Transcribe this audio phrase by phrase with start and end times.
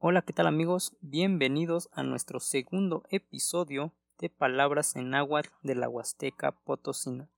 [0.00, 0.96] Hola, ¿qué tal amigos?
[1.00, 7.28] Bienvenidos a nuestro segundo episodio de Palabras en Agua de la Huasteca Potosina.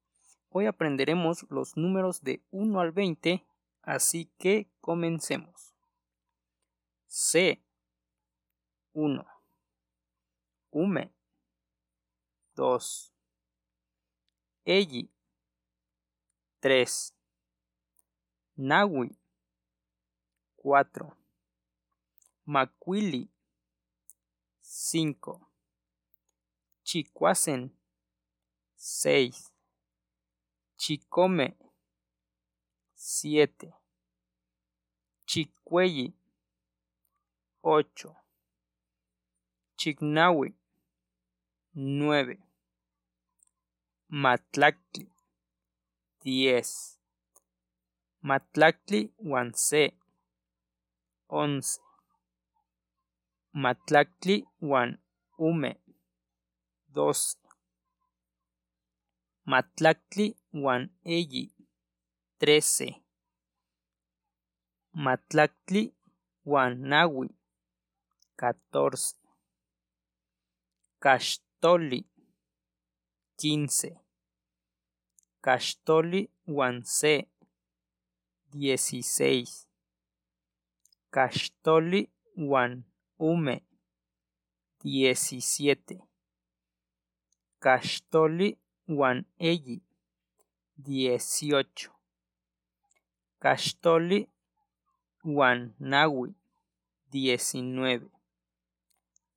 [0.50, 3.46] Hoy aprenderemos los números de 1 al 20,
[3.80, 5.74] así que comencemos.
[7.06, 7.64] C
[8.92, 9.24] 1
[10.70, 11.14] Ume.
[12.56, 13.14] 2
[14.66, 15.10] Elli
[16.60, 17.14] 3
[18.56, 19.18] Nahui
[20.56, 21.19] 4
[22.46, 23.28] Macuili
[24.60, 25.40] 5
[26.82, 27.70] Chicuacen
[28.76, 29.52] 6
[30.76, 31.56] Chicome
[32.94, 33.72] 7
[35.24, 36.14] Chicuelli
[37.62, 38.14] 8
[39.76, 40.54] Chignahui
[41.74, 42.38] 9
[44.08, 45.12] Matlactli
[46.24, 46.98] 10
[48.22, 49.92] Matlactli Guanse
[51.28, 51.89] 11
[53.52, 54.98] Matlactli Guan
[55.38, 55.74] Ume.
[56.94, 57.36] 12
[59.44, 61.50] Matlactli Guan Eyi.
[62.38, 62.94] 13
[64.92, 65.92] Matlactli
[66.44, 67.28] Guan Nahui.
[68.36, 69.16] 14
[71.00, 72.04] Cachtoli
[73.36, 73.98] 15
[75.42, 77.26] Cachtoli Guanse
[78.52, 79.66] 16
[81.10, 82.84] Cachtoli Guan
[83.20, 83.66] Ume
[84.82, 86.00] 17
[87.58, 89.82] Cachtoli Guan Eyi
[90.78, 91.90] 18
[93.38, 94.26] Cachtoli
[95.22, 96.34] Guan Nahui
[97.12, 98.08] 19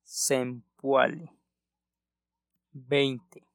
[0.02, 1.30] Sempuali
[2.72, 3.46] 20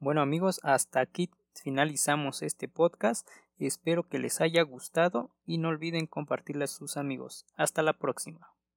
[0.00, 3.26] Bueno amigos, hasta aquí finalizamos este podcast.
[3.66, 7.46] Espero que les haya gustado y no olviden compartirlo a sus amigos.
[7.56, 8.54] Hasta la próxima.